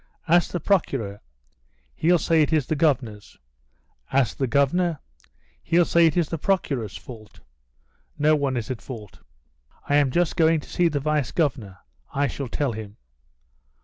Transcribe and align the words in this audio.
"Ask 0.27 0.49
the 0.49 0.59
Procureur, 0.59 1.21
he'll 1.93 2.17
say 2.17 2.41
it 2.41 2.51
is 2.51 2.65
the 2.65 2.75
Governor's; 2.75 3.37
ask 4.11 4.35
the 4.35 4.47
Governor, 4.47 4.97
he'll 5.61 5.85
say 5.85 6.07
it 6.07 6.17
is 6.17 6.29
the 6.29 6.39
Procureur's 6.39 6.97
fault. 6.97 7.41
No 8.17 8.35
one 8.35 8.57
is 8.57 8.71
in 8.71 8.77
fault." 8.77 9.19
"I 9.87 9.97
am 9.97 10.09
just 10.09 10.35
going 10.35 10.59
to 10.61 10.69
see 10.71 10.87
the 10.87 10.99
Vice 10.99 11.31
Governor. 11.31 11.77
I 12.15 12.25
shall 12.25 12.47
tell 12.47 12.71
him." 12.71 12.97